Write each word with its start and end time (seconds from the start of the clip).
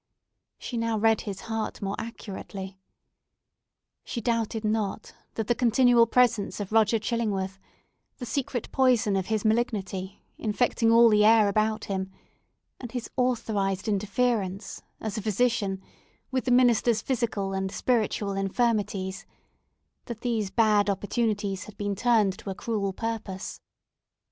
She 0.57 0.77
now 0.77 0.97
read 0.97 1.21
his 1.21 1.41
heart 1.41 1.79
more 1.79 1.95
accurately. 1.99 2.79
She 4.03 4.19
doubted 4.19 4.65
not 4.65 5.13
that 5.35 5.45
the 5.45 5.53
continual 5.53 6.07
presence 6.07 6.59
of 6.59 6.71
Roger 6.71 6.97
Chillingworth—the 6.97 8.25
secret 8.25 8.71
poison 8.71 9.15
of 9.15 9.27
his 9.27 9.45
malignity, 9.45 10.23
infecting 10.39 10.89
all 10.91 11.07
the 11.07 11.23
air 11.23 11.47
about 11.47 11.85
him—and 11.85 12.91
his 12.93 13.11
authorised 13.15 13.87
interference, 13.87 14.81
as 14.99 15.19
a 15.19 15.21
physician, 15.21 15.83
with 16.31 16.45
the 16.45 16.51
minister's 16.51 17.03
physical 17.03 17.53
and 17.53 17.71
spiritual 17.71 18.33
infirmities—that 18.33 20.21
these 20.21 20.49
bad 20.49 20.89
opportunities 20.89 21.65
had 21.65 21.77
been 21.77 21.93
turned 21.95 22.39
to 22.39 22.49
a 22.49 22.55
cruel 22.55 22.91
purpose. 22.91 23.61